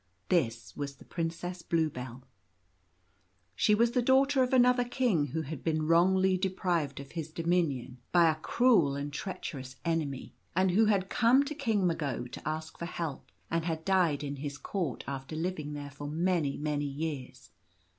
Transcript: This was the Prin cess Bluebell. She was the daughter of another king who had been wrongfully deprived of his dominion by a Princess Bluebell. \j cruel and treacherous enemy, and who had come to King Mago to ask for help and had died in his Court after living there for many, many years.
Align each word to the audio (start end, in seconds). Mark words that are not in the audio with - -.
This 0.29 0.75
was 0.75 0.95
the 0.95 1.05
Prin 1.05 1.29
cess 1.29 1.61
Bluebell. 1.61 2.23
She 3.55 3.75
was 3.75 3.91
the 3.91 4.01
daughter 4.01 4.41
of 4.41 4.51
another 4.51 4.83
king 4.83 5.27
who 5.27 5.43
had 5.43 5.63
been 5.63 5.85
wrongfully 5.85 6.39
deprived 6.39 6.99
of 6.99 7.11
his 7.11 7.29
dominion 7.31 7.99
by 8.11 8.23
a 8.23 8.33
Princess 8.33 8.41
Bluebell. 8.41 8.41
\j 8.41 8.55
cruel 8.83 8.95
and 8.95 9.13
treacherous 9.13 9.75
enemy, 9.85 10.33
and 10.55 10.71
who 10.71 10.85
had 10.85 11.07
come 11.09 11.45
to 11.45 11.53
King 11.53 11.85
Mago 11.85 12.23
to 12.25 12.47
ask 12.49 12.79
for 12.79 12.85
help 12.85 13.29
and 13.51 13.65
had 13.65 13.85
died 13.85 14.23
in 14.23 14.37
his 14.37 14.57
Court 14.57 15.03
after 15.05 15.35
living 15.35 15.73
there 15.73 15.91
for 15.91 16.07
many, 16.07 16.57
many 16.57 16.85
years. 16.87 17.51